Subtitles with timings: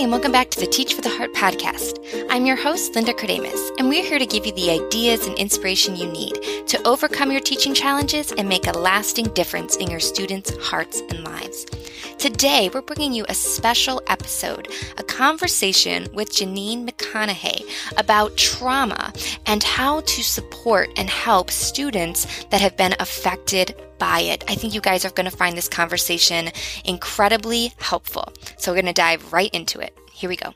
[0.00, 1.98] and welcome back to the Teach for the Heart podcast.
[2.30, 5.94] I'm your host, Linda Kardamis, and we're here to give you the ideas and inspiration
[5.94, 10.56] you need to overcome your teaching challenges and make a lasting difference in your students'
[10.56, 11.66] hearts and lives.
[12.16, 19.12] Today, we're bringing you a special episode, a conversation with Janyne McConnaughey about trauma
[19.44, 24.42] and how to support and help students that have been affected by it.
[24.48, 26.50] I think you guys are going to find this conversation
[26.84, 28.32] incredibly helpful.
[28.58, 29.96] So we're going to dive right into it.
[30.12, 30.52] Here we go.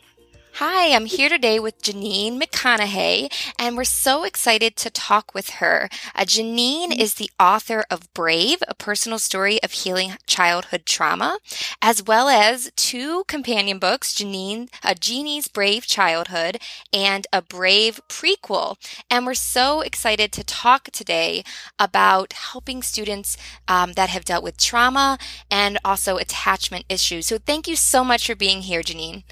[0.59, 5.89] Hi, I'm here today with Janyne McConnaughey, and we're so excited to talk with her.
[6.15, 11.39] Uh, Janyne is the author of Brave, a personal story of healing childhood trauma,
[11.83, 16.59] as well as two companion books, Janyne, uh, Jeannie's Brave Childhood
[16.93, 18.77] and a Brave prequel.
[19.11, 21.43] And we're so excited to talk today
[21.81, 25.19] about helping students um, that have dealt with trauma
[25.51, 27.27] and also attachment issues.
[27.27, 29.25] So thank you so much for being here, Janyne.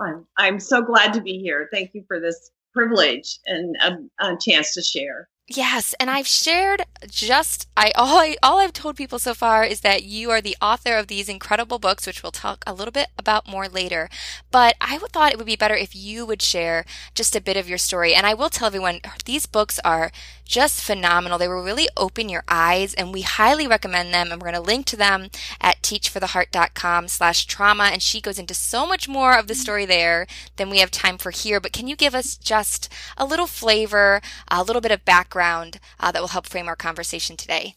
[0.00, 1.68] I'm, I'm so glad to be here.
[1.72, 5.28] Thank you for this privilege and a, a chance to share.
[5.52, 9.80] Yes, and I've shared just I all I, all I've told people so far is
[9.80, 13.08] that you are the author of these incredible books, which we'll talk a little bit
[13.18, 14.08] about more later.
[14.52, 16.84] But I thought it would be better if you would share
[17.16, 18.14] just a bit of your story.
[18.14, 20.12] And I will tell everyone these books are
[20.44, 21.38] just phenomenal.
[21.38, 24.30] They will really open your eyes, and we highly recommend them.
[24.30, 27.84] And we're going to link to them at teachfortheheart.com/trauma.
[27.84, 31.18] And she goes into so much more of the story there than we have time
[31.18, 31.58] for here.
[31.60, 35.39] But can you give us just a little flavor, a little bit of background?
[35.40, 37.74] Background uh, that will help frame our conversation today.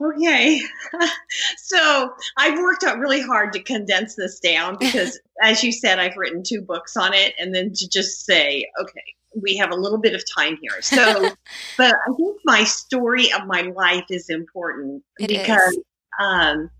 [0.00, 0.60] Okay.
[1.56, 6.16] so I've worked out really hard to condense this down because, as you said, I've
[6.16, 7.34] written two books on it.
[7.38, 9.02] And then to just say, okay,
[9.42, 10.72] we have a little bit of time here.
[10.82, 11.30] So,
[11.76, 15.78] but I think my story of my life is important it because is.
[16.20, 16.70] Um,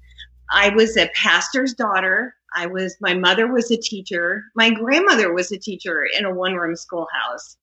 [0.52, 2.34] I was a pastor's daughter.
[2.54, 4.44] I was, my mother was a teacher.
[4.54, 7.58] My grandmother was a teacher in a one room schoolhouse.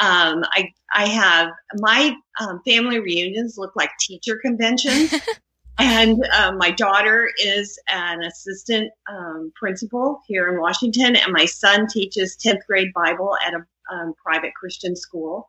[0.00, 5.14] Um, I I have my um, family reunions look like teacher conventions.
[5.78, 11.86] and um, my daughter is an assistant um, principal here in Washington, and my son
[11.86, 15.48] teaches 10th grade Bible at a um, private Christian school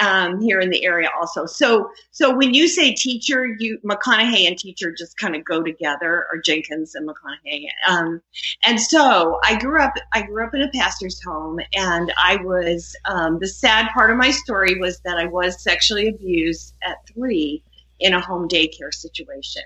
[0.00, 1.46] um, here in the area also.
[1.46, 6.26] So, so when you say teacher, you McConnaughey and teacher just kind of go together,
[6.30, 7.66] or Jenkins and McConnaughey.
[7.88, 8.20] Um,
[8.64, 9.94] and so I grew up.
[10.12, 12.94] I grew up in a pastor's home, and I was.
[13.06, 17.62] Um, the sad part of my story was that I was sexually abused at three
[18.00, 19.62] in a home daycare situation.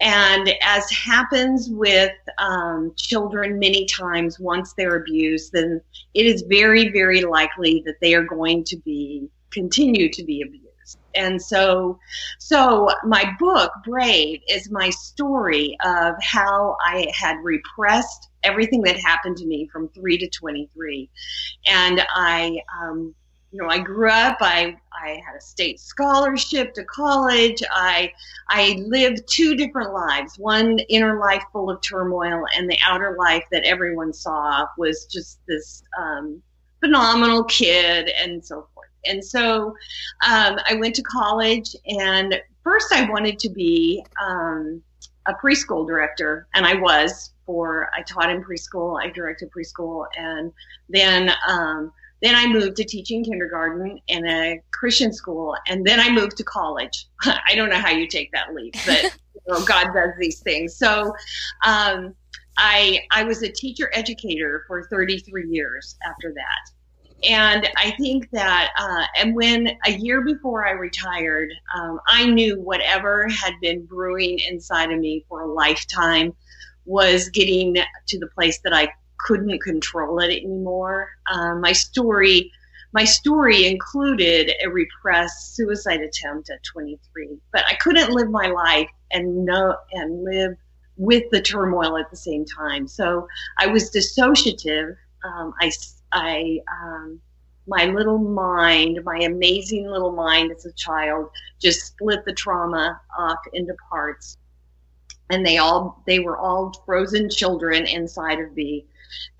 [0.00, 5.80] And as happens with um, children many times, once they're abused, then
[6.12, 10.98] it is very, very likely that they are going to be continue to be abused.
[11.14, 11.98] And so,
[12.38, 19.38] so my book Brave is my story of how I had repressed everything that happened
[19.38, 21.08] to me from three to twenty three,
[21.66, 22.58] and I.
[22.80, 23.14] Um,
[23.56, 24.36] you know, I grew up.
[24.42, 27.62] I I had a state scholarship to college.
[27.70, 28.12] I
[28.50, 30.38] I lived two different lives.
[30.38, 35.40] One inner life full of turmoil, and the outer life that everyone saw was just
[35.48, 36.42] this um,
[36.80, 38.90] phenomenal kid, and so forth.
[39.06, 39.68] And so
[40.28, 44.82] um, I went to college, and first I wanted to be um,
[45.24, 49.02] a preschool director, and I was for I taught in preschool.
[49.02, 50.52] I directed preschool, and
[50.90, 51.90] then um,
[52.22, 56.44] then I moved to teaching kindergarten in a Christian school, and then I moved to
[56.44, 57.08] college.
[57.24, 59.02] I don't know how you take that leap, but
[59.34, 60.76] you know, God does these things.
[60.76, 61.14] So
[61.64, 62.14] um,
[62.58, 66.72] I I was a teacher educator for 33 years after that.
[67.28, 72.60] And I think that, uh, and when a year before I retired, um, I knew
[72.60, 76.34] whatever had been brewing inside of me for a lifetime
[76.84, 78.88] was getting to the place that I
[79.26, 81.08] couldn't control it anymore.
[81.32, 82.52] Um, my story,
[82.92, 88.88] my story included a repressed suicide attempt at 23, but I couldn't live my life
[89.10, 90.52] and know and live
[90.96, 92.86] with the turmoil at the same time.
[92.86, 93.26] So
[93.58, 94.96] I was dissociative.
[95.24, 95.72] Um, I,
[96.12, 97.20] I, um,
[97.66, 101.30] my little mind, my amazing little mind as a child,
[101.60, 104.38] just split the trauma off into parts
[105.30, 108.86] and they all they were all frozen children inside of me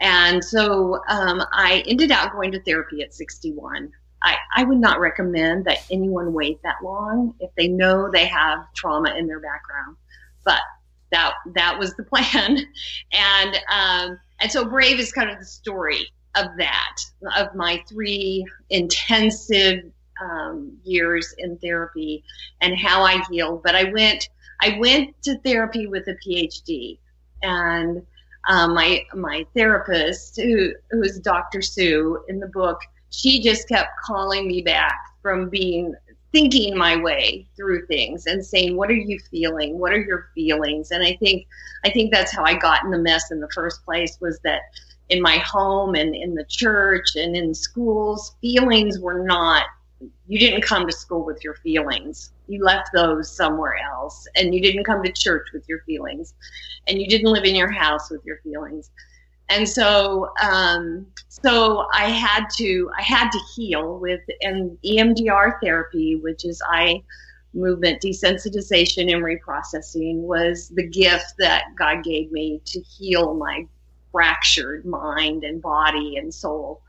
[0.00, 3.90] and so um, I ended up going to therapy at 61.
[4.22, 8.72] I, I would not recommend that anyone wait that long if they know they have
[8.74, 9.96] trauma in their background.
[10.44, 10.60] But
[11.12, 12.58] that that was the plan,
[13.12, 16.96] and um, and so Brave is kind of the story of that
[17.36, 19.84] of my three intensive
[20.20, 22.22] um, years in therapy
[22.60, 23.62] and how I healed.
[23.62, 24.28] But I went
[24.60, 26.98] I went to therapy with a PhD,
[27.42, 28.02] and
[28.48, 31.62] um, my my therapist, who who is Dr.
[31.62, 32.78] Sue in the book,
[33.10, 35.94] she just kept calling me back from being
[36.32, 40.90] thinking my way through things and saying what are you feeling what are your feelings
[40.90, 41.46] and i think
[41.84, 44.60] i think that's how i got in the mess in the first place was that
[45.08, 49.64] in my home and in the church and in schools feelings were not
[50.28, 54.60] you didn't come to school with your feelings you left those somewhere else and you
[54.60, 56.34] didn't come to church with your feelings
[56.88, 58.90] and you didn't live in your house with your feelings
[59.48, 66.16] and so um, so I had to I had to heal with an EMDR therapy,
[66.16, 67.02] which is eye
[67.54, 73.66] movement desensitization and reprocessing, was the gift that God gave me to heal my
[74.12, 76.82] fractured mind and body and soul.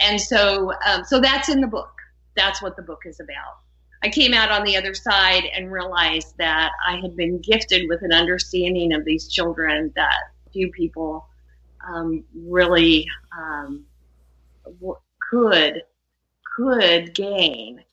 [0.00, 1.99] And so um, so that's in the book.
[2.40, 3.58] That's what the book is about.
[4.02, 8.00] I came out on the other side and realized that I had been gifted with
[8.00, 10.16] an understanding of these children that
[10.54, 11.26] few people
[11.86, 13.06] um, really
[13.38, 13.84] um,
[15.30, 15.82] could
[16.56, 17.84] could gain,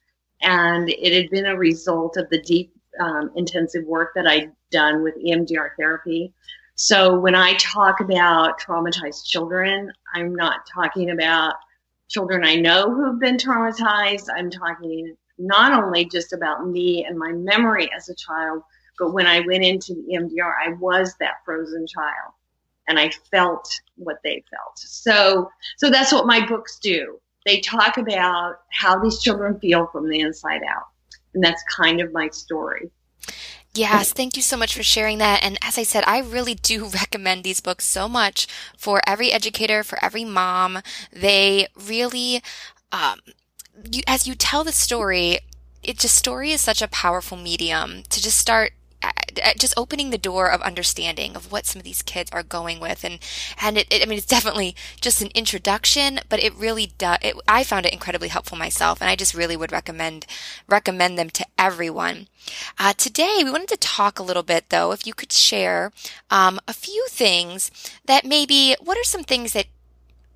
[0.42, 5.04] and it had been a result of the deep um, intensive work that I'd done
[5.04, 6.34] with EMDR therapy.
[6.76, 11.56] So when I talk about traumatized children, I'm not talking about
[12.10, 14.28] children I know who've been traumatized.
[14.36, 18.64] I'm talking not only just about me and my memory as a child,
[18.98, 22.34] but when I went into the EMDR, I was that frozen child
[22.88, 24.78] and I felt what they felt.
[24.80, 27.20] So, so that's what my books do.
[27.46, 30.88] They talk about how these children feel from the inside out.
[31.34, 32.90] And that's kind of my story.
[33.78, 35.44] Yes, thank you so much for sharing that.
[35.44, 38.48] And as I said, I really do recommend these books so much
[38.78, 40.80] for every educator, for every mom.
[41.12, 42.42] They really,
[42.92, 43.20] um,
[43.92, 45.40] you, as you tell the story,
[45.84, 48.72] it just story is such a powerful medium to just start
[49.58, 53.04] just opening the door of understanding of what some of these kids are going with.
[53.04, 53.20] And
[53.62, 57.36] and it, it, I mean it's definitely just an introduction but it really does it,
[57.48, 60.26] I found it incredibly helpful myself and I just really would recommend
[60.68, 62.28] recommend them to everyone.
[62.80, 65.92] Uh, today we wanted to talk a little bit though if you could share
[66.30, 67.72] um, a few things
[68.06, 69.68] that maybe what are some things that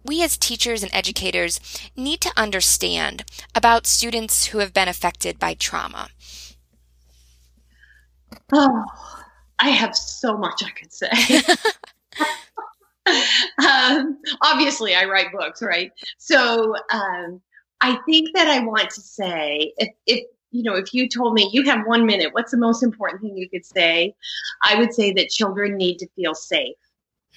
[0.03, 1.59] we as teachers and educators
[1.95, 3.23] need to understand
[3.53, 6.09] about students who have been affected by trauma
[8.53, 8.83] Oh,
[9.59, 11.09] I have so much I could say.
[13.67, 15.91] um, obviously, I write books, right?
[16.17, 17.41] So um,
[17.81, 21.49] I think that I want to say if, if you know, if you told me
[21.53, 24.15] you have one minute, what's the most important thing you could say?
[24.63, 26.75] I would say that children need to feel safe.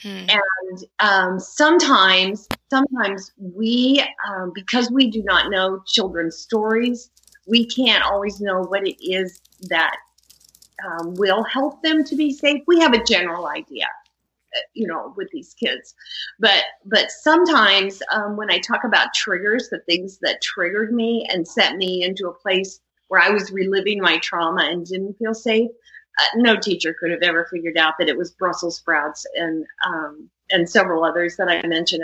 [0.03, 0.27] Hmm.
[0.29, 7.11] And um, sometimes, sometimes we, um, because we do not know children's stories,
[7.47, 9.97] we can't always know what it is that
[10.85, 12.63] um, will help them to be safe.
[12.67, 13.87] We have a general idea,
[14.57, 15.95] uh, you know, with these kids,
[16.39, 21.47] but but sometimes um, when I talk about triggers, the things that triggered me and
[21.47, 25.71] set me into a place where I was reliving my trauma and didn't feel safe,
[26.19, 30.29] uh, no teacher could have ever figured out that it was Brussels sprouts and um,
[30.51, 32.03] and several others that I mentioned.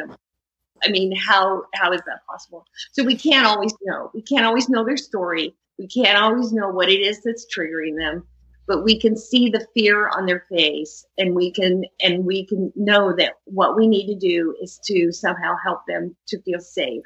[0.83, 2.67] I mean, how how is that possible?
[2.93, 4.11] So we can't always know.
[4.15, 5.55] We can't always know their story.
[5.79, 8.27] We can't always know what it is that's triggering them
[8.71, 12.73] but we can see the fear on their face and we can and we can
[12.77, 17.03] know that what we need to do is to somehow help them to feel safe.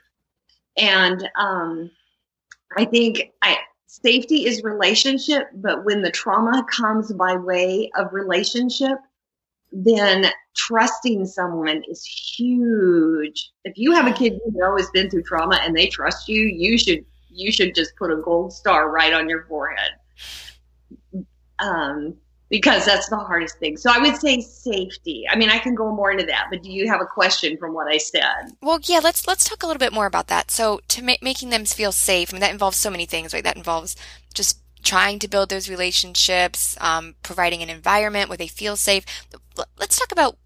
[0.77, 1.91] And um,
[2.77, 3.57] i think i
[3.87, 8.99] safety is relationship but when the trauma comes by way of relationship
[9.73, 13.51] then trusting someone is huge.
[13.65, 16.43] If you have a kid you know has been through trauma and they trust you
[16.43, 19.93] you should you should just put a gold star right on your forehead
[21.65, 22.15] um,
[22.51, 23.77] because that's the hardest thing.
[23.77, 25.25] So I would say safety.
[25.31, 27.73] I mean, I can go more into that, but do you have a question from
[27.73, 28.53] what I said?
[28.61, 30.51] Well, yeah, let's let's talk a little bit more about that.
[30.51, 33.45] So to ma- making them feel safe, I mean, that involves so many things, right?
[33.45, 33.97] That involves
[34.35, 39.05] just trying to build those relationships, um, providing an environment where they feel safe.
[39.79, 40.37] Let's talk about.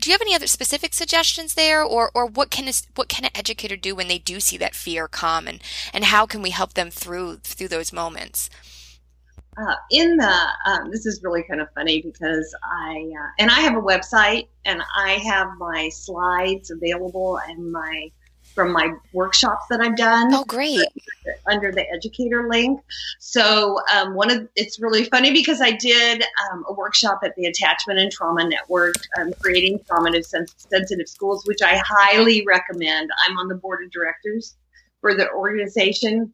[0.00, 3.24] Do you have any other specific suggestions there, or or what can a, what can
[3.24, 5.60] an educator do when they do see that fear come, and
[5.92, 8.50] and how can we help them through through those moments?
[9.56, 13.60] Uh, in the um, this is really kind of funny because I uh, and I
[13.60, 18.10] have a website and I have my slides available and my
[18.54, 20.32] from my workshops that I've done.
[20.32, 20.84] Oh, great!
[21.46, 22.80] Under the educator link.
[23.18, 27.46] So um, one of it's really funny because I did um, a workshop at the
[27.46, 33.10] Attachment and Trauma Network, um, creating trauma sensitive schools, which I highly recommend.
[33.26, 34.56] I'm on the board of directors
[35.00, 36.32] for the organization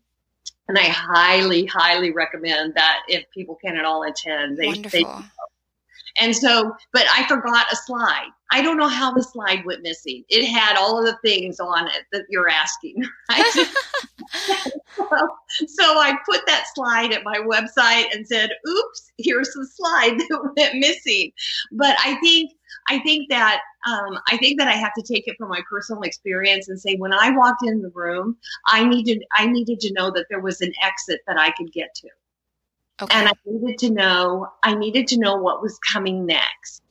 [0.69, 5.05] and I highly, highly recommend that if people can at all attend, they, they
[6.19, 8.31] And so, but I forgot a slide.
[8.51, 10.25] I don't know how the slide went missing.
[10.29, 13.03] It had all of the things on it that you're asking.
[13.29, 13.67] Right?
[15.67, 20.53] so I put that slide at my website and said, "Oops, here's the slide that
[20.57, 21.33] went missing."
[21.73, 22.53] But I think
[22.89, 26.03] I think that um, I think that I have to take it from my personal
[26.03, 30.11] experience and say when I walked in the room, I needed I needed to know
[30.13, 32.09] that there was an exit that I could get to.
[33.03, 33.15] Okay.
[33.15, 36.83] And I needed to know, I needed to know what was coming next.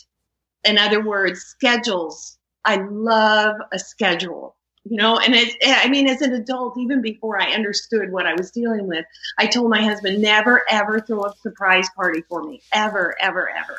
[0.64, 2.38] In other words, schedules.
[2.64, 7.54] I love a schedule, you know, and I mean, as an adult, even before I
[7.54, 9.06] understood what I was dealing with,
[9.38, 12.62] I told my husband, never, ever throw a surprise party for me.
[12.72, 13.78] Ever, ever, ever.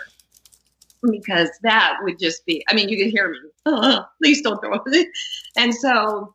[1.10, 3.38] Because that would just be, I mean, you can hear me.
[3.66, 5.08] Oh, please don't throw it.
[5.56, 6.34] And so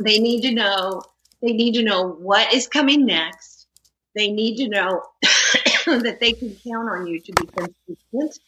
[0.00, 1.02] they need to know,
[1.42, 3.53] they need to know what is coming next
[4.14, 5.02] they need to know
[5.86, 8.38] that they can count on you to be consistent.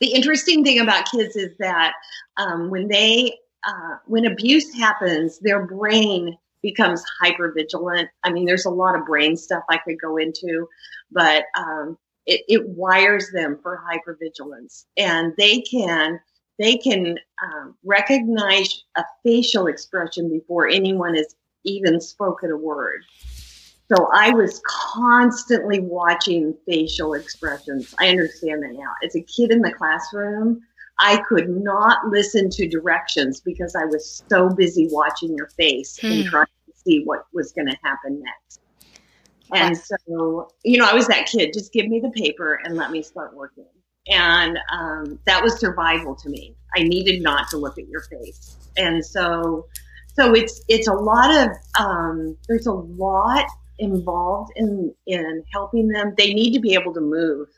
[0.00, 1.94] The interesting thing about kids is that
[2.36, 8.08] um, when they uh, when abuse happens, their brain becomes hyper vigilant.
[8.24, 10.68] I mean, there's a lot of brain stuff I could go into,
[11.10, 16.20] but um, it, it, wires them for hyper vigilance, and they can
[16.58, 23.04] they can um, recognize a facial expression before anyone has even spoken a word.
[23.88, 27.94] So I was constantly watching facial expressions.
[27.98, 28.92] I understand that now.
[29.02, 30.60] As a kid in the classroom,
[30.98, 36.06] I could not listen to directions because I was so busy watching your face hmm.
[36.06, 38.60] and trying to see what was going to happen next.
[39.54, 41.54] And so, you know, I was that kid.
[41.54, 43.64] Just give me the paper and let me start working.
[44.08, 46.54] And um, that was survival to me.
[46.76, 48.56] I needed not to look at your face.
[48.76, 49.66] And so,
[50.14, 53.46] so it's it's a lot of um, there's a lot
[53.78, 57.48] involved in in helping them, they need to be able to move.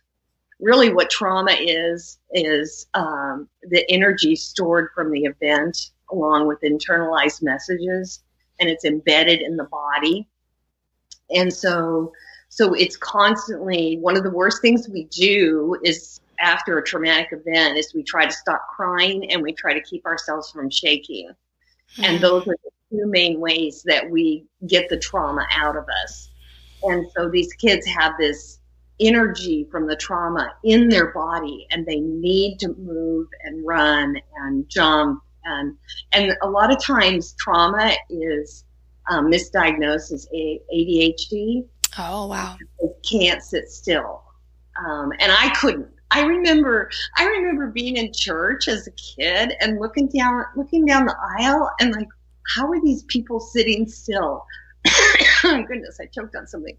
[0.61, 7.43] Really, what trauma is is um, the energy stored from the event, along with internalized
[7.43, 8.23] messages,
[8.59, 10.29] and it's embedded in the body.
[11.35, 12.13] And so,
[12.49, 17.79] so it's constantly one of the worst things we do is after a traumatic event
[17.79, 21.31] is we try to stop crying and we try to keep ourselves from shaking.
[22.03, 22.23] And hmm.
[22.23, 26.31] those are the two main ways that we get the trauma out of us.
[26.83, 28.59] And so these kids have this
[29.01, 34.69] energy from the trauma in their body and they need to move and run and
[34.69, 35.77] jump and
[36.13, 38.65] and a lot of times trauma is
[39.09, 41.67] um, misdiagnosed as ADHD.
[41.99, 42.57] Oh wow!
[42.81, 44.23] They can't sit still,
[44.79, 45.89] um, and I couldn't.
[46.11, 51.07] I remember I remember being in church as a kid and looking down looking down
[51.07, 52.09] the aisle and like
[52.55, 54.45] how are these people sitting still?
[55.43, 56.77] goodness, I choked on something.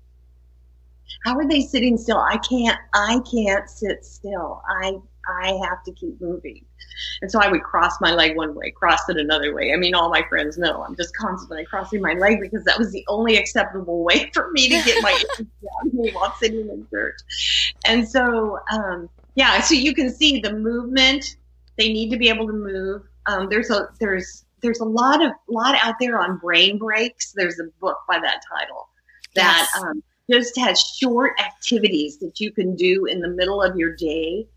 [1.26, 2.18] How are they sitting still?
[2.18, 4.62] I can't, I can't sit still.
[4.82, 4.96] I,
[5.28, 6.66] I have to keep moving.
[7.22, 9.72] And so I would cross my leg one way, cross it another way.
[9.74, 12.92] I mean, all my friends know I'm just constantly crossing my leg because that was
[12.92, 15.52] the only acceptable way for me to get my energy
[15.82, 17.76] out of me while sitting in church.
[17.86, 21.38] And so, um, yeah, so you can see the movement.
[21.78, 23.04] They need to be able to move.
[23.28, 27.32] Um, there's a there's there's a lot of lot out there on brain breaks.
[27.32, 28.90] There's a book by that title
[29.36, 29.84] that yes.
[29.84, 34.48] um, just has short activities that you can do in the middle of your day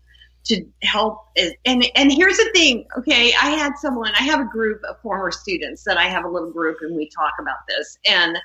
[0.45, 1.27] to help
[1.65, 5.31] and and here's the thing okay i had someone i have a group of former
[5.31, 8.37] students that i have a little group and we talk about this and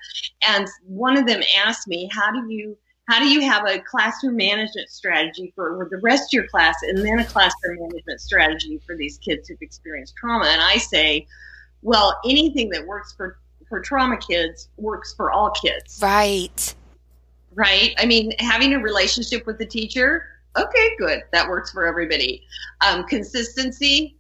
[0.48, 2.76] and one of them asked me how do you
[3.06, 6.98] how do you have a classroom management strategy for the rest of your class and
[6.98, 11.26] then a classroom management strategy for these kids who've experienced trauma and i say
[11.82, 16.00] well, anything that works for for trauma kids works for all kids.
[16.02, 16.75] Right.
[17.54, 17.94] Right.
[17.99, 21.22] I mean, having a relationship with the teacher, okay, good.
[21.32, 22.42] That works for everybody.
[22.80, 24.16] Um, consistency,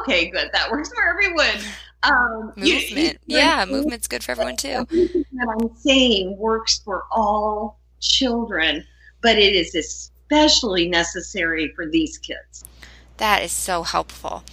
[0.00, 0.50] okay, good.
[0.52, 1.62] That works for everyone.
[2.02, 2.90] Um, Movement.
[2.90, 4.86] You, you, yeah, movement's good for everyone too.
[4.90, 8.84] That I'm saying works for all children,
[9.22, 12.64] but it is especially necessary for these kids.
[13.16, 14.44] That is so helpful.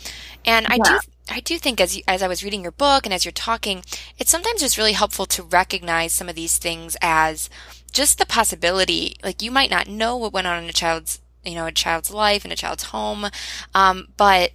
[0.45, 0.99] And I do
[1.29, 3.83] I do think as you, as I was reading your book and as you're talking,
[4.17, 7.49] it's sometimes just really helpful to recognize some of these things as
[7.91, 9.15] just the possibility.
[9.23, 12.11] Like you might not know what went on in a child's you know a child's
[12.11, 13.27] life in a child's home,
[13.73, 14.51] um, but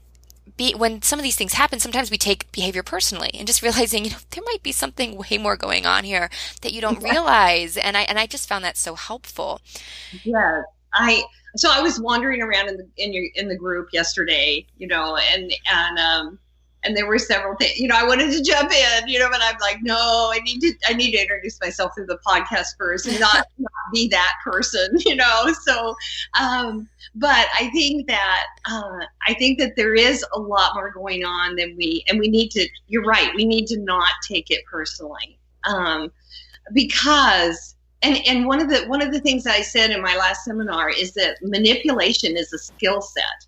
[0.59, 4.05] be, when some of these things happen, sometimes we take behavior personally and just realizing,
[4.05, 6.29] you know, there might be something way more going on here
[6.61, 7.79] that you don't realize.
[7.79, 9.61] And I, and I just found that so helpful.
[10.25, 10.63] Yeah.
[10.93, 11.23] I,
[11.57, 15.17] so I was wandering around in the, in your, in the group yesterday, you know,
[15.17, 16.39] and, and, um,
[16.85, 19.41] and there were several things you know i wanted to jump in you know but
[19.43, 23.07] i'm like no i need to i need to introduce myself through the podcast first
[23.07, 25.95] and not, not be that person you know so
[26.39, 31.25] um but i think that uh i think that there is a lot more going
[31.25, 34.65] on than we and we need to you're right we need to not take it
[34.71, 36.11] personally um
[36.73, 40.45] because and and one of the one of the things I said in my last
[40.45, 43.48] seminar is that manipulation is a skill set.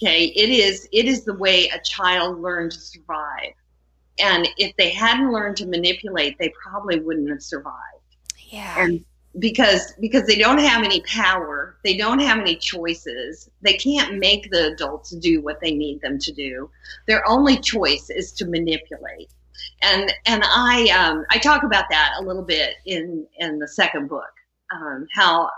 [0.00, 3.52] Okay, it is it is the way a child learned to survive.
[4.20, 7.76] And if they hadn't learned to manipulate, they probably wouldn't have survived.
[8.48, 8.74] Yeah.
[8.78, 9.04] And
[9.38, 13.50] because because they don't have any power, they don't have any choices.
[13.62, 16.70] They can't make the adults do what they need them to do.
[17.06, 19.30] Their only choice is to manipulate
[19.82, 24.08] and and I um, I talk about that a little bit in in the second
[24.08, 24.30] book.
[24.72, 25.50] Um, how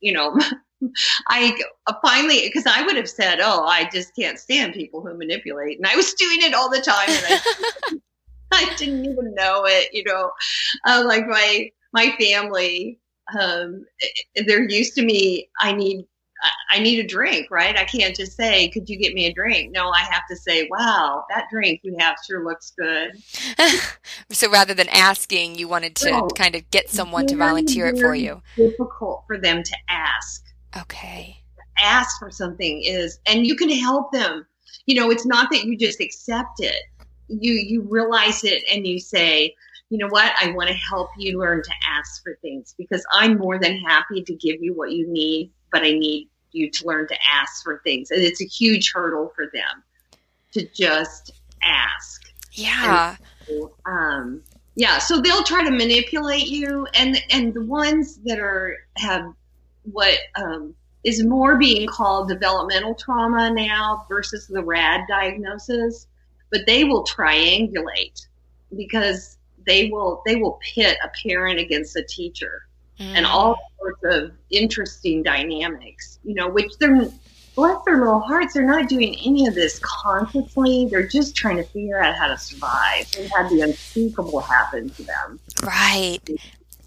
[0.00, 0.36] you know
[1.28, 1.60] I
[2.02, 5.86] finally because I would have said, oh, I just can't stand people who manipulate, and
[5.86, 7.98] I was doing it all the time, and I,
[8.52, 9.88] I didn't even know it.
[9.92, 10.30] You know,
[10.86, 12.98] uh, like my my family
[13.38, 13.84] um,
[14.46, 15.48] they're used to me.
[15.58, 16.04] I need
[16.70, 17.76] I need a drink, right?
[17.76, 20.68] I can't just say, "Could you get me a drink?" No, I have to say,
[20.70, 23.12] "Wow, that drink you have sure looks good."
[24.30, 27.98] so rather than asking, you wanted to no, kind of get someone to volunteer it
[27.98, 28.42] for you.
[28.56, 30.44] Difficult for them to ask.
[30.76, 31.38] Okay.
[31.78, 34.46] Ask for something is, and you can help them.
[34.86, 36.82] You know, it's not that you just accept it.
[37.28, 39.54] You you realize it and you say,
[39.88, 40.32] you know what?
[40.40, 44.22] I want to help you learn to ask for things because I'm more than happy
[44.22, 47.80] to give you what you need but I need you to learn to ask for
[47.84, 48.10] things.
[48.10, 49.82] And it's a huge hurdle for them
[50.52, 52.32] to just ask.
[52.52, 53.16] Yeah.
[53.46, 54.42] So, um,
[54.74, 54.98] yeah.
[54.98, 59.32] So they'll try to manipulate you, and and the ones that are have
[59.84, 66.06] what um, is more being called developmental trauma now versus the RAD diagnosis,
[66.50, 68.26] but they will triangulate
[68.76, 72.66] because they will they will pit a parent against a teacher
[73.00, 73.14] mm.
[73.14, 77.08] and all sorts of interesting dynamics, you know, which they're,
[77.54, 80.86] bless their little hearts, they're not doing any of this consciously.
[80.90, 84.90] They're just trying to figure out how to survive and have had the unspeakable happen
[84.90, 85.40] to them.
[85.62, 86.18] Right.
[86.24, 86.38] They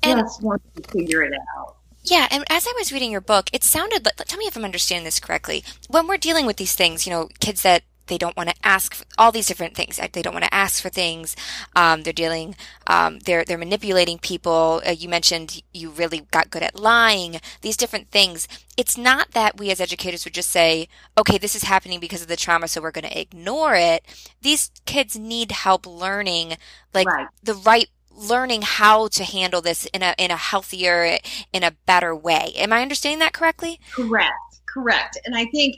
[0.03, 1.77] and just want to figure it out.
[2.03, 4.65] Yeah, and as I was reading your book, it sounded like, tell me if I'm
[4.65, 5.63] understanding this correctly.
[5.87, 9.05] When we're dealing with these things, you know, kids that they don't want to ask
[9.17, 9.99] all these different things.
[10.11, 11.35] They don't want to ask for things.
[11.75, 12.55] Um, they're dealing.
[12.85, 14.81] Um, they're they're manipulating people.
[14.85, 17.39] Uh, you mentioned you really got good at lying.
[17.61, 18.47] These different things.
[18.75, 22.27] It's not that we as educators would just say, "Okay, this is happening because of
[22.27, 24.03] the trauma, so we're going to ignore it."
[24.41, 26.57] These kids need help learning,
[26.93, 27.27] like right.
[27.41, 31.17] the right learning how to handle this in a in a healthier,
[31.51, 32.53] in a better way.
[32.55, 33.79] Am I understanding that correctly?
[33.91, 34.31] Correct.
[34.65, 35.19] Correct.
[35.25, 35.77] And I think,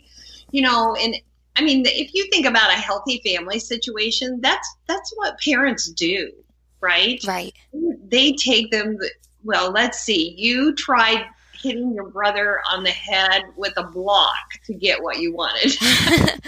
[0.51, 1.15] you know, and
[1.57, 6.31] I mean, if you think about a healthy family situation, that's that's what parents do,
[6.81, 7.23] right?
[7.27, 7.53] Right.
[7.73, 8.97] They take them.
[9.43, 10.33] Well, let's see.
[10.37, 11.25] You tried
[11.61, 15.75] hitting your brother on the head with a block to get what you wanted.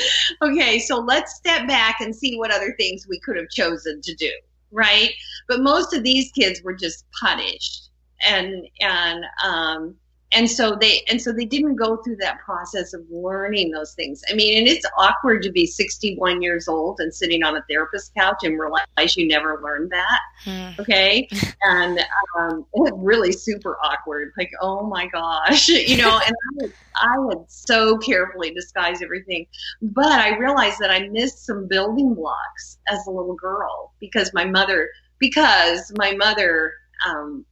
[0.42, 4.14] okay, so let's step back and see what other things we could have chosen to
[4.14, 4.30] do,
[4.72, 5.10] right?
[5.48, 7.90] But most of these kids were just punished,
[8.26, 9.96] and and um,
[10.32, 14.22] and so they and so they didn't go through that process of learning those things.
[14.30, 18.14] I mean and it's awkward to be 61 years old and sitting on a therapist
[18.14, 20.80] couch and realize you never learned that hmm.
[20.80, 21.28] okay?
[21.64, 22.00] And
[22.38, 27.18] um, it really super awkward like oh my gosh you know and I, would, I
[27.18, 29.46] would so carefully disguise everything.
[29.80, 34.44] But i realized that i missed some building blocks as a little girl because my
[34.44, 36.72] mother because my mother
[37.06, 37.44] um,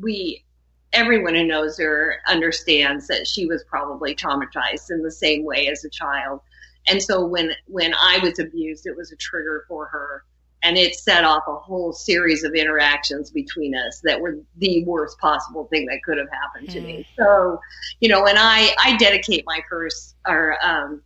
[0.00, 0.44] we
[0.92, 5.84] everyone who knows her understands that she was probably traumatized in the same way as
[5.84, 6.40] a child.
[6.88, 10.24] And so when when I was abused, it was a trigger for her,
[10.62, 15.18] and it set off a whole series of interactions between us that were the worst
[15.18, 16.86] possible thing that could have happened to mm.
[16.86, 17.06] me.
[17.16, 17.60] So,
[18.00, 21.02] you know, and I I dedicate my first or um,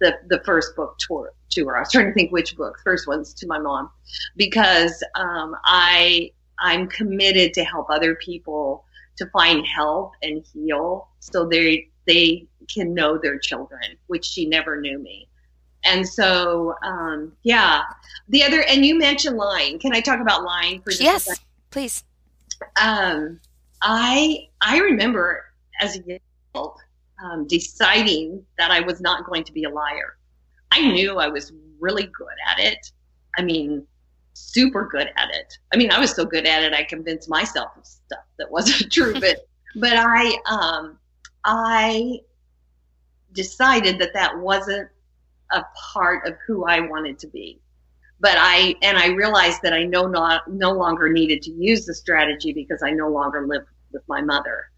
[0.00, 1.76] the the first book to, to her.
[1.76, 2.78] I was trying to think which book.
[2.84, 3.90] First one's to my mom
[4.36, 8.85] because um, I I'm committed to help other people
[9.16, 14.80] to find help and heal so they they can know their children, which she never
[14.80, 15.28] knew me.
[15.84, 17.82] And so, um, yeah,
[18.28, 19.78] the other, and you mentioned lying.
[19.78, 22.04] Can I talk about lying for just yes, please?
[22.80, 23.40] Um,
[23.82, 25.44] I I remember
[25.80, 26.02] as a
[26.54, 26.72] young
[27.22, 30.16] um, deciding that I was not going to be a liar.
[30.72, 32.78] I knew I was really good at it.
[33.38, 33.86] I mean,
[34.36, 35.58] super good at it.
[35.72, 38.92] I mean, I was so good at it, I convinced myself of stuff that wasn't
[38.92, 39.14] true.
[39.18, 39.46] But
[39.76, 40.98] but I um,
[41.44, 42.20] I
[43.32, 44.88] decided that that wasn't
[45.52, 47.60] a part of who I wanted to be.
[48.20, 51.94] But I and I realized that I no not no longer needed to use the
[51.94, 54.70] strategy because I no longer lived with my mother,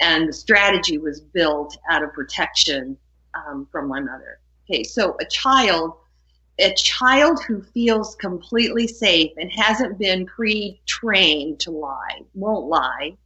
[0.00, 2.96] and the strategy was built out of protection
[3.34, 4.40] um, from my mother.
[4.64, 5.94] Okay, so a child
[6.58, 13.16] a child who feels completely safe and hasn't been pre-trained to lie won't lie.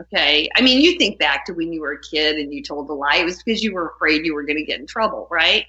[0.00, 0.48] Okay?
[0.56, 2.92] I mean you think back to when you were a kid and you told a
[2.92, 3.16] lie.
[3.16, 5.66] It was because you were afraid you were going to get in trouble right?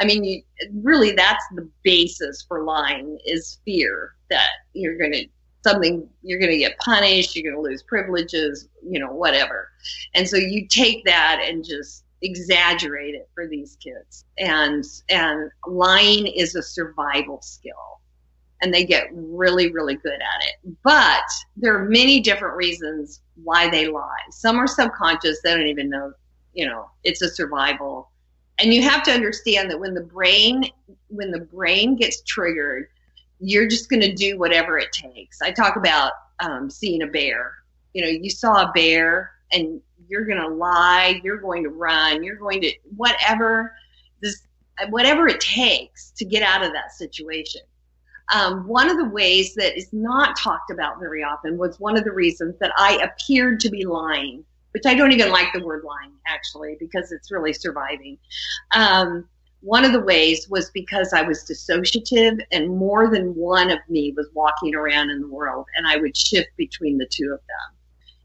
[0.00, 0.42] I mean you,
[0.82, 5.26] really that's the basis for lying is fear that you're going to
[5.62, 9.70] something you're going to get punished you're going to lose privileges you know whatever.
[10.14, 14.24] And so you take that and just exaggerate it for these kids.
[14.38, 18.00] And and lying is a survival skill.
[18.62, 20.76] And they get really, really good at it.
[20.82, 21.24] But
[21.56, 24.16] there are many different reasons why they lie.
[24.30, 26.14] Some are subconscious, they don't even know,
[26.54, 28.10] you know, it's a survival.
[28.58, 30.64] And you have to understand that when the brain
[31.08, 32.88] when the brain gets triggered,
[33.40, 35.42] you're just going to do whatever it takes.
[35.42, 37.52] I talk about um, seeing a bear.
[37.92, 42.22] You know, you saw a bear and you're going to lie, you're going to run,
[42.22, 43.74] you're going to whatever
[44.20, 44.46] this
[44.88, 47.60] whatever it takes to get out of that situation.
[48.34, 52.04] Um, one of the ways that is not talked about very often was one of
[52.04, 55.84] the reasons that I appeared to be lying, which I don't even like the word
[55.84, 58.18] lying actually because it's really surviving.
[58.74, 59.28] Um,
[59.60, 64.12] one of the ways was because I was dissociative and more than one of me
[64.16, 67.76] was walking around in the world and I would shift between the two of them.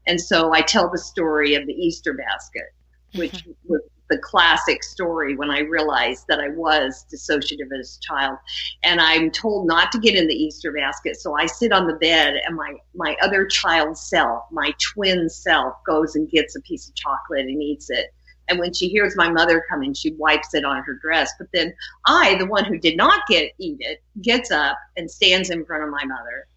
[0.06, 2.74] And so I tell the story of the Easter basket,
[3.14, 3.52] which mm-hmm.
[3.66, 8.38] was the classic story when I realized that I was dissociative as a child.
[8.82, 11.16] And I'm told not to get in the Easter basket.
[11.16, 15.74] So I sit on the bed and my, my other child self, my twin self,
[15.86, 18.12] goes and gets a piece of chocolate and eats it.
[18.48, 21.32] And when she hears my mother coming, she wipes it on her dress.
[21.38, 21.72] But then
[22.06, 25.84] I, the one who did not get eat it, gets up and stands in front
[25.84, 26.48] of my mother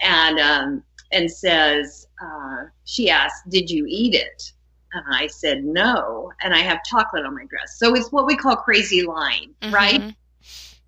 [0.00, 4.52] and um, and says, uh, she asked, Did you eat it?
[4.92, 6.32] And I said, No.
[6.42, 7.78] And I have chocolate on my dress.
[7.78, 9.74] So it's what we call crazy lying, mm-hmm.
[9.74, 10.14] right?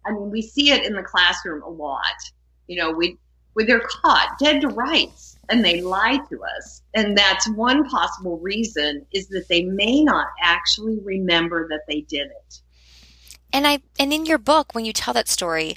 [0.07, 2.17] I mean, we see it in the classroom a lot.
[2.67, 3.19] You know, we,
[3.53, 6.83] when they're caught dead to rights and they lie to us.
[6.95, 12.29] And that's one possible reason is that they may not actually remember that they did
[12.29, 12.61] it.
[13.53, 15.77] And I, and in your book, when you tell that story,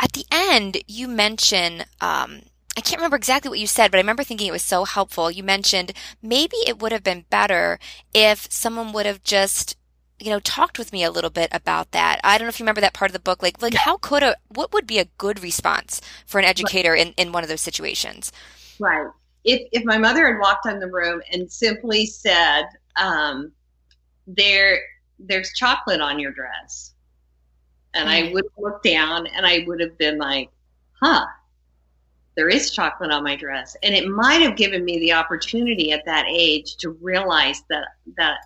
[0.00, 2.42] at the end, you mention, um,
[2.76, 5.30] I can't remember exactly what you said, but I remember thinking it was so helpful.
[5.30, 7.78] You mentioned maybe it would have been better
[8.12, 9.76] if someone would have just
[10.18, 12.20] you know talked with me a little bit about that.
[12.22, 13.42] I don't know if you remember that part of the book.
[13.42, 17.14] Like like how could a what would be a good response for an educator in
[17.16, 18.30] in one of those situations?
[18.78, 19.06] Right.
[19.44, 22.64] If if my mother had walked in the room and simply said
[22.96, 23.52] um
[24.26, 24.80] there
[25.18, 26.92] there's chocolate on your dress
[27.94, 28.12] and mm.
[28.12, 30.50] i would look down and i would have been like
[31.00, 31.24] huh
[32.36, 33.76] there is chocolate on my dress.
[33.82, 38.38] And it might have given me the opportunity at that age to realize that, that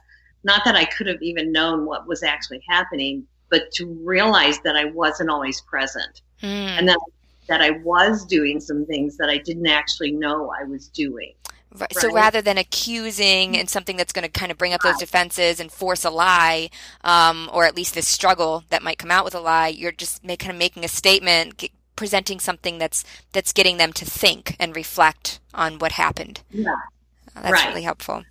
[0.44, 4.76] not that I could have even known what was actually happening, but to realize that
[4.76, 6.48] I wasn't always present mm.
[6.48, 7.00] and that,
[7.48, 11.32] that I was doing some things that I didn't actually know I was doing.
[11.72, 11.94] Right.
[11.94, 15.60] So rather than accusing and something that's going to kind of bring up those defenses
[15.60, 16.70] and force a lie,
[17.04, 20.24] um, or at least this struggle that might come out with a lie, you're just
[20.24, 24.74] make, kind of making a statement, presenting something that's that's getting them to think and
[24.74, 26.40] reflect on what happened.
[26.50, 26.72] Yeah.
[27.36, 27.68] Uh, that's right.
[27.68, 28.24] really helpful.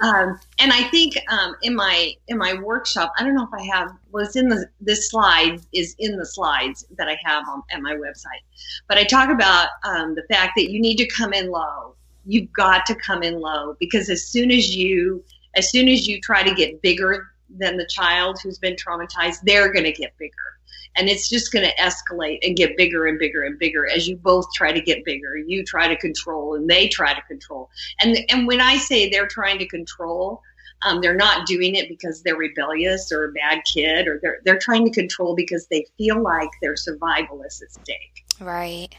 [0.00, 3.64] Um, and I think um, in my in my workshop, I don't know if I
[3.76, 7.80] have was in the this slide is in the slides that I have on at
[7.80, 8.42] my website,
[8.88, 11.94] but I talk about um, the fact that you need to come in low.
[12.26, 15.22] You've got to come in low because as soon as you
[15.54, 19.72] as soon as you try to get bigger than the child who's been traumatized, they're
[19.72, 20.52] going to get bigger
[20.96, 24.16] and it's just going to escalate and get bigger and bigger and bigger as you
[24.16, 25.36] both try to get bigger.
[25.36, 27.70] You try to control and they try to control.
[28.00, 30.42] And and when i say they're trying to control
[30.84, 34.58] um, they're not doing it because they're rebellious or a bad kid or they're they're
[34.58, 38.24] trying to control because they feel like their survival is at stake.
[38.40, 38.96] Right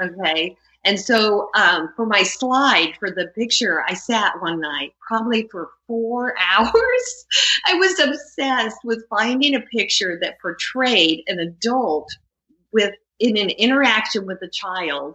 [0.00, 5.48] okay and so um, for my slide for the picture, I sat one night probably
[5.48, 7.26] for four hours.
[7.66, 12.10] I was obsessed with finding a picture that portrayed an adult
[12.72, 15.14] with in an interaction with a child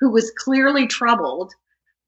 [0.00, 1.52] who was clearly troubled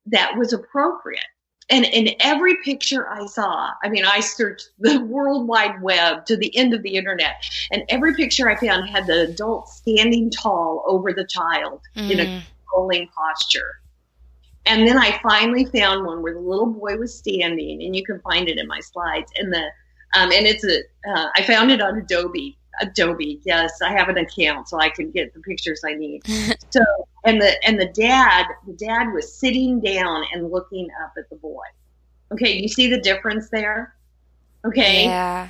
[0.07, 1.23] that was appropriate.
[1.69, 6.37] And in every picture I saw, I mean, I searched the World Wide Web to
[6.37, 10.85] the end of the internet, and every picture I found had the adult standing tall
[10.87, 12.11] over the child mm.
[12.11, 12.43] in a mm
[12.77, 13.81] controlling posture.
[14.67, 18.21] And then I finally found one where the little boy was standing, and you can
[18.21, 19.31] find it in my slides.
[19.39, 19.63] And the
[20.15, 23.41] um, and it's a uh, I found it on Adobe Adobe.
[23.45, 26.23] Yes, I have an account, so I can get the pictures I need.
[26.71, 26.83] so,
[27.25, 31.37] and the and the dad, the dad was sitting down and looking up at the
[31.37, 31.65] boy.
[32.33, 33.95] Okay, you see the difference there?
[34.65, 35.05] Okay.
[35.05, 35.49] Yeah.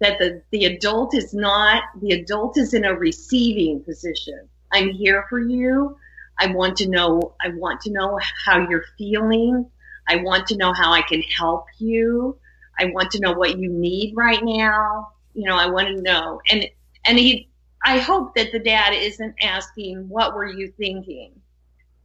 [0.00, 4.48] That the the adult is not the adult is in a receiving position.
[4.72, 5.96] I'm here for you.
[6.38, 9.70] I want to know I want to know how you're feeling.
[10.08, 12.38] I want to know how I can help you.
[12.78, 15.12] I want to know what you need right now.
[15.38, 16.40] You know, I want to know.
[16.50, 16.66] And
[17.04, 17.48] and he
[17.84, 21.30] I hope that the dad isn't asking what were you thinking?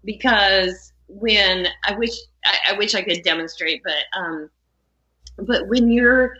[0.05, 2.11] Because when I wish
[2.45, 4.51] I, I wish I could demonstrate, but um
[5.39, 6.35] but when you're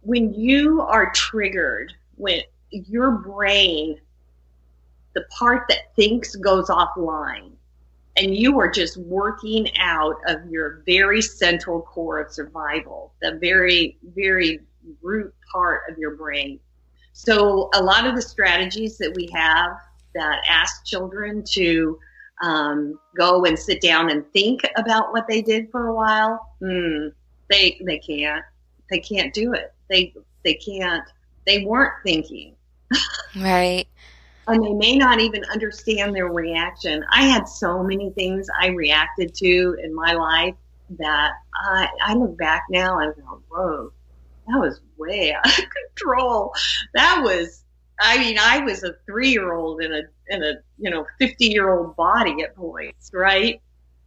[0.00, 2.40] when you are triggered, when
[2.72, 4.00] your brain,
[5.14, 7.52] the part that thinks goes offline,
[8.16, 13.96] and you are just working out of your very central core of survival, the very,
[14.16, 14.58] very
[15.02, 16.60] root part of your brain.
[17.12, 19.72] So, a lot of the strategies that we have
[20.14, 21.98] that ask children to
[22.42, 27.12] um, go and sit down and think about what they did for a while, mm,
[27.50, 28.44] they they can't.
[28.90, 29.72] They can't do it.
[29.88, 31.04] They they can't.
[31.46, 32.54] They weren't thinking.
[33.36, 33.86] Right.
[34.46, 37.04] and they may not even understand their reaction.
[37.10, 40.54] I had so many things I reacted to in my life
[40.98, 43.92] that I, I look back now and go, whoa,
[44.46, 45.64] that was way out of
[45.96, 46.52] control.
[46.94, 47.64] That was,
[48.00, 51.46] I mean, I was a three year old in a, in a, you know, 50
[51.46, 53.60] year old body at points, right?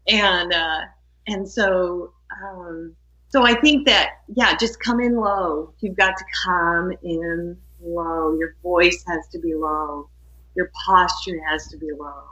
[0.07, 0.81] And, uh,
[1.27, 2.95] and so, um,
[3.29, 5.73] so I think that, yeah, just come in low.
[5.79, 8.37] You've got to come in low.
[8.37, 10.09] Your voice has to be low
[10.57, 12.23] your posture has to be low.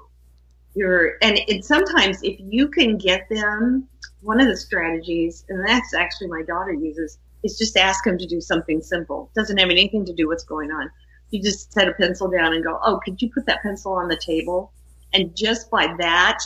[0.73, 3.87] Your and it sometimes if you can get them,
[4.21, 8.25] one of the strategies, and that's actually my daughter uses, is just ask them to
[8.25, 9.31] do something simple.
[9.35, 10.89] Doesn't have anything to do what's going on.
[11.29, 14.07] You just set a pencil down and go, oh, could you put that pencil on
[14.07, 14.73] the table?
[15.13, 16.39] And just by that,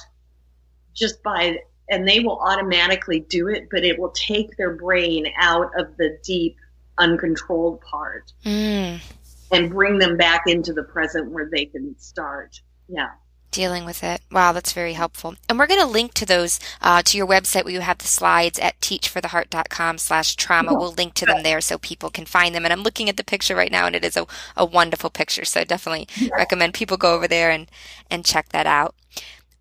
[0.93, 1.59] just by
[1.91, 6.19] and they will automatically do it, but it will take their brain out of the
[6.23, 6.57] deep,
[6.99, 8.31] uncontrolled part.
[8.45, 8.99] Mm
[9.51, 12.61] and bring them back into the present where they can start.
[12.87, 13.09] Yeah.
[13.51, 14.21] Dealing with it.
[14.31, 15.35] Wow, that's very helpful.
[15.47, 18.07] And we're going to link to those uh, to your website where you have the
[18.07, 20.73] slides at teachfortheheart.com slash trauma.
[20.73, 22.63] We'll link to them there so people can find them.
[22.63, 25.45] And I'm looking at the picture right now and it is a, a wonderful picture.
[25.45, 27.69] So I definitely recommend people go over there and,
[28.11, 28.93] and check that out.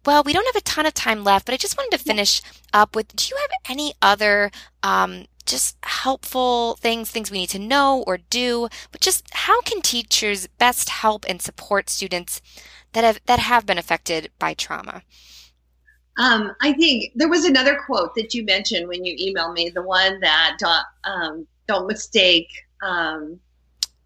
[0.05, 2.43] Well, we don't have a ton of time left, but I just wanted to finish
[2.73, 4.51] up with do you have any other
[4.83, 9.81] um, just helpful things, things we need to know or do, but just how can
[9.81, 12.41] teachers best help and support students
[12.99, 15.03] that have that have been affected by trauma?
[16.17, 19.83] Um, I think there was another quote that you mentioned when you emailed me, the
[19.83, 20.59] one that
[21.05, 22.49] um, don't mistake.
[22.83, 23.39] Um,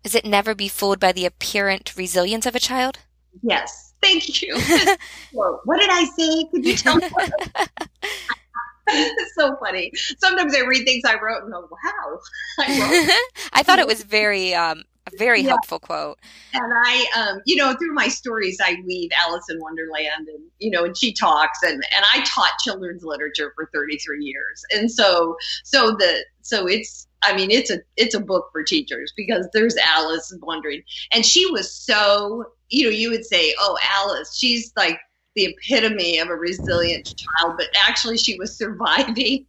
[0.04, 2.98] Is it never be fooled by the apparent resilience of a child?
[3.42, 4.54] Yes, thank you.
[5.32, 6.44] what did I say?
[6.50, 7.08] Could you tell me?
[8.88, 9.90] it's so funny.
[10.18, 12.18] Sometimes I read things I wrote and go, wow.
[12.58, 13.18] I,
[13.54, 15.50] I thought it was very um, a very yeah.
[15.50, 16.18] helpful quote.
[16.54, 20.70] And I, um, you know, through my stories, I weave Alice in Wonderland, and you
[20.70, 25.36] know, and she talks, and and I taught children's literature for 33 years, and so
[25.64, 27.06] so the so it's.
[27.24, 31.48] I mean, it's a it's a book for teachers because there's Alice wondering, and she
[31.52, 34.98] was so you know you would say, oh, Alice, she's like
[35.36, 39.46] the epitome of a resilient child, but actually she was surviving,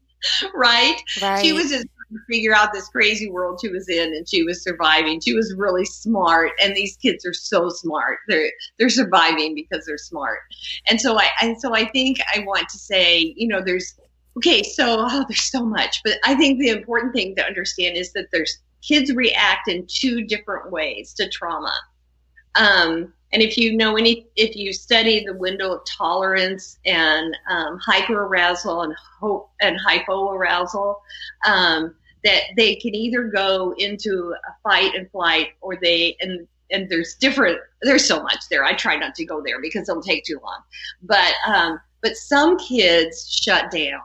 [0.54, 1.02] right?
[1.22, 1.44] right.
[1.44, 1.84] She was to
[2.30, 5.20] figure out this crazy world she was in and she was surviving.
[5.20, 8.20] She was really smart and these kids are so smart.
[8.28, 10.40] They're they're surviving because they're smart.
[10.88, 13.96] And so I and so I think I want to say, you know, there's
[14.38, 18.14] okay, so oh, there's so much, but I think the important thing to understand is
[18.14, 21.74] that there's kids react in two different ways to trauma.
[22.56, 27.80] Um, and if you know any, if you study the window of tolerance and um,
[27.86, 30.96] hyperarousal and hope and hypoarousal,
[31.48, 36.90] um, that they can either go into a fight and flight, or they and and
[36.90, 37.60] there's different.
[37.82, 38.64] There's so much there.
[38.64, 40.62] I try not to go there because it'll take too long.
[41.02, 44.02] But um, but some kids shut down,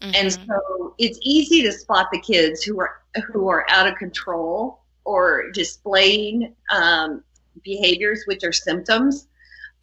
[0.00, 0.10] mm-hmm.
[0.14, 4.82] and so it's easy to spot the kids who are who are out of control
[5.04, 7.22] or displaying um,
[7.62, 9.28] behaviors, which are symptoms.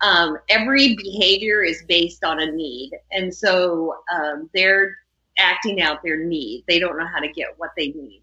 [0.01, 2.91] Um, every behavior is based on a need.
[3.11, 4.97] And so um, they're
[5.39, 6.63] acting out their need.
[6.67, 8.21] They don't know how to get what they need.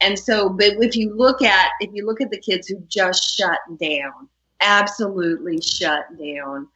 [0.00, 3.36] And so, but if you look at, if you look at the kids who just
[3.36, 4.28] shut down,
[4.60, 6.68] absolutely shut down,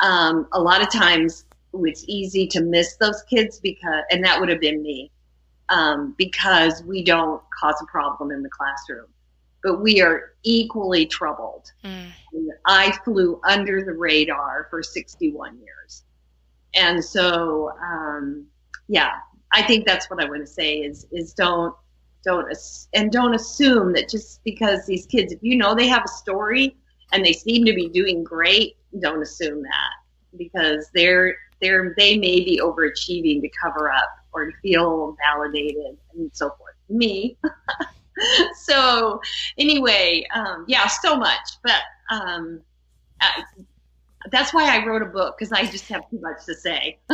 [0.00, 4.48] um, a lot of times it's easy to miss those kids because, and that would
[4.50, 5.10] have been me,
[5.70, 9.06] um, because we don't cause a problem in the classroom
[9.66, 11.72] but we are equally troubled.
[11.84, 12.06] Mm.
[12.66, 16.04] I flew under the radar for 61 years.
[16.74, 18.46] And so, um,
[18.86, 19.14] yeah,
[19.56, 21.74] I think that's what I want to say is, is don't,
[22.22, 22.46] don't,
[22.92, 26.76] and don't assume that just because these kids, if you know they have a story
[27.12, 29.92] and they seem to be doing great, don't assume that
[30.36, 36.30] because they're, they're, they may be overachieving to cover up or to feel validated and
[36.34, 36.74] so forth.
[36.90, 37.38] Me.
[38.60, 39.22] so
[39.56, 42.60] anyway, um, yeah, so much, but um,
[43.22, 43.42] I,
[44.30, 46.98] that's why I wrote a book because I just have too much to say.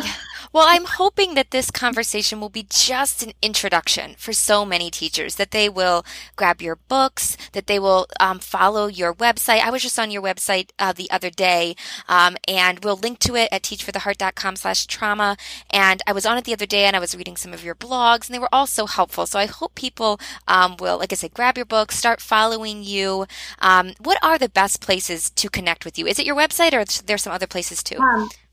[0.53, 5.37] well, I'm hoping that this conversation will be just an introduction for so many teachers
[5.37, 6.05] that they will
[6.37, 9.61] grab your books, that they will um, follow your website.
[9.61, 11.75] I was just on your website uh, the other day,
[12.09, 15.37] um, and we'll link to it at teachfortheheart.com slash trauma.
[15.71, 17.75] And I was on it the other day and I was reading some of your
[17.75, 19.27] blogs and they were all so helpful.
[19.27, 23.27] So I hope people um, will, like I said, grab your book, start following you.
[23.61, 26.07] Um, what are the best places to connect with you?
[26.07, 27.97] Is it your website or are there some other places too.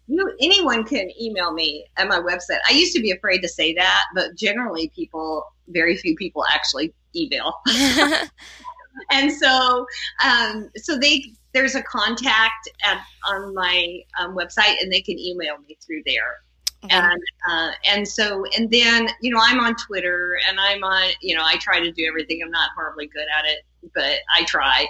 [0.10, 2.58] You, anyone can email me at my website.
[2.68, 6.94] I used to be afraid to say that, but generally, people, very few people actually
[7.16, 7.54] email.
[9.12, 9.86] and so,
[10.26, 15.58] um, so they there's a contact at, on my um, website, and they can email
[15.68, 16.42] me through there.
[16.84, 16.96] Mm-hmm.
[16.96, 21.36] And uh, and so and then you know I'm on Twitter and I'm on you
[21.36, 22.42] know I try to do everything.
[22.44, 24.88] I'm not horribly good at it, but I try.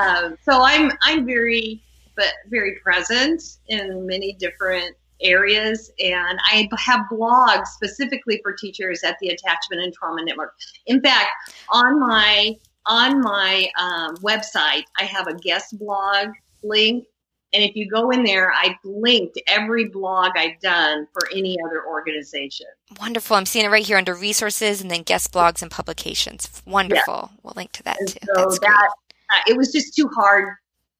[0.00, 1.80] um, so I'm I'm very
[2.16, 5.90] but very present in many different areas.
[6.02, 10.54] And I have blogs specifically for teachers at the Attachment and Trauma Network.
[10.86, 11.30] In fact,
[11.70, 16.28] on my on my um, website, I have a guest blog
[16.62, 17.06] link.
[17.54, 21.86] And if you go in there, I've linked every blog I've done for any other
[21.86, 22.66] organization.
[22.98, 23.36] Wonderful.
[23.36, 26.62] I'm seeing it right here under resources and then guest blogs and publications.
[26.66, 27.30] Wonderful.
[27.30, 27.38] Yeah.
[27.42, 28.18] We'll link to that and too.
[28.24, 28.90] So That's that,
[29.30, 30.54] uh, it was just too hard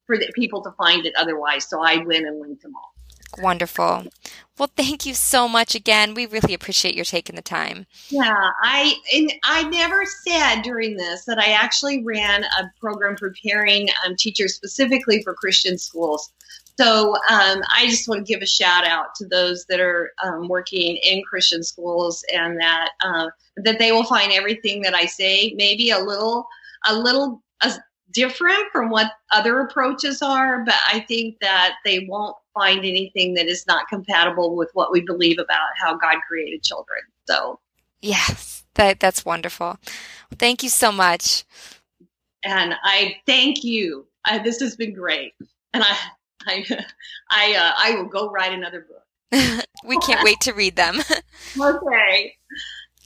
[0.07, 1.69] for the people to find it otherwise.
[1.69, 2.93] So I went and linked them all.
[3.39, 4.05] Wonderful.
[4.59, 6.13] Well, thank you so much again.
[6.13, 7.87] We really appreciate your taking the time.
[8.11, 13.89] Yeah, I and I never said during this that I actually ran a program preparing
[14.05, 16.31] um, teachers specifically for Christian schools.
[16.79, 20.49] So um, I just want to give a shout out to those that are um,
[20.49, 25.55] working in Christian schools, and that uh, that they will find everything that I say
[25.57, 26.47] maybe a little
[26.87, 27.73] a little a,
[28.13, 33.47] different from what other approaches are, but I think that they won't find anything that
[33.47, 37.01] is not compatible with what we believe about how God created children.
[37.27, 37.59] So,
[38.01, 39.79] yes, that that's wonderful.
[40.39, 41.45] Thank you so much.
[42.45, 44.07] And I thank you.
[44.25, 45.35] I, this has been great,
[45.75, 45.97] and I
[46.47, 46.65] I
[47.31, 48.99] I uh, I will go write another book.
[49.85, 51.01] we can't wait to read them.
[51.61, 52.35] okay.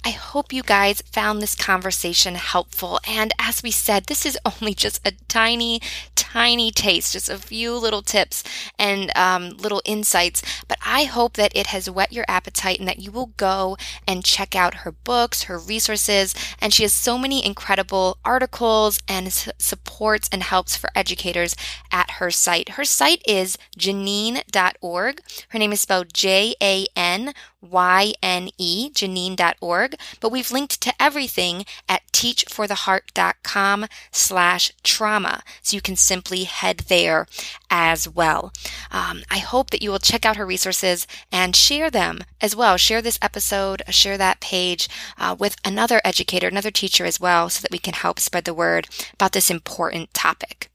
[0.06, 3.00] I hope you guys found this conversation helpful.
[3.08, 5.80] And as we said, this is only just a tiny,
[6.14, 8.44] tiny taste, just a few little tips
[8.78, 10.42] and um, little insights.
[10.68, 14.24] But I hope that it has whet your appetite and that you will go and
[14.24, 16.36] check out her books, her resources.
[16.60, 21.56] And she has so many incredible articles and supports and helps for educators
[21.90, 22.70] at her site.
[22.70, 25.20] Her site is Janyne.org.
[25.48, 32.02] Her name is spelled J A N Y-N-E, Janyne.org, but we've linked to everything at
[32.12, 35.42] teachfortheheart.com slash trauma.
[35.62, 37.26] So you can simply head there
[37.70, 38.52] as well.
[38.90, 42.76] Um, I hope that you will check out her resources and share them as well.
[42.76, 44.88] Share this episode, share that page
[45.18, 48.54] uh, with another educator, another teacher as well, so that we can help spread the
[48.54, 50.70] word about this important topic.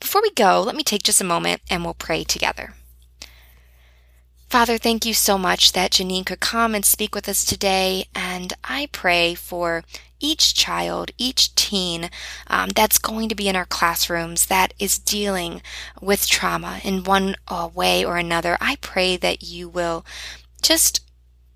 [0.00, 2.74] Before we go, let me take just a moment and we'll pray together.
[4.52, 8.04] Father, thank you so much that Janyne could come and speak with us today.
[8.14, 9.82] And I pray for
[10.20, 12.10] each child, each teen
[12.48, 15.62] um, that's going to be in our classrooms that is dealing
[16.02, 18.58] with trauma in one uh, way or another.
[18.60, 20.04] I pray that you will
[20.60, 21.00] just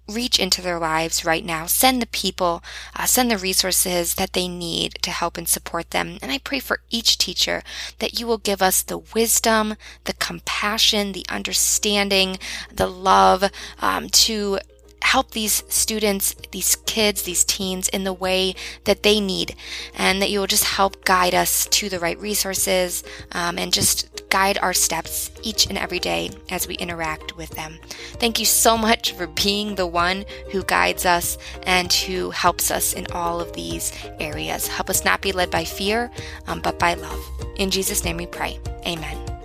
[0.09, 1.67] reach into their lives right now.
[1.67, 2.63] Send the people,
[2.95, 6.19] uh, send the resources that they need to help and support them.
[6.23, 7.63] And I pray for each teacher
[7.99, 12.39] that you will give us the wisdom, the compassion, the understanding,
[12.73, 13.51] the love
[13.81, 14.59] um, to
[15.03, 18.55] help these students, these kids, these teens in the way
[18.85, 19.55] that they need,
[19.95, 24.16] and that you will just help guide us to the right resources um, and just
[24.29, 27.79] guide our steps each and every day as we interact with them.
[28.15, 32.93] Thank you so much for being the one who guides us and who helps us
[32.93, 34.67] in all of these areas.
[34.67, 36.11] Help us not be led by fear,
[36.47, 37.21] um, but by love.
[37.57, 38.59] In Jesus' name we pray.
[38.87, 39.36] Amen.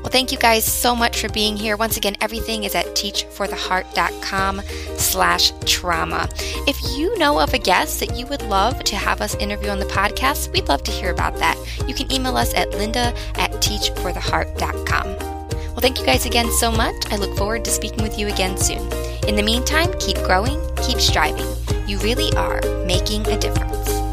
[0.00, 1.76] Well, thank you guys so much for being here.
[1.76, 4.62] Once again, everything is at teachfortheheart.com
[4.96, 6.28] slash trauma.
[6.66, 9.78] If you know of a guest that you would love to have us interview on
[9.78, 11.58] the podcast, we'd love to hear about that.
[11.86, 15.16] You can email us at linda at teachfortheheart.com.
[15.70, 16.94] Well, thank you guys again so much.
[17.10, 18.80] I look forward to speaking with you again soon.
[19.28, 21.46] In the meantime, keep growing, keep striving.
[21.86, 24.09] You really are making a difference.